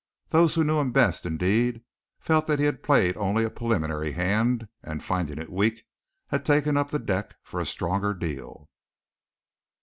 [0.29, 1.83] Those who knew him best, indeed,
[2.19, 5.83] felt that he had played only a preliminary hand and, finding it weak,
[6.29, 8.67] had taken up the deck for a stronger deal.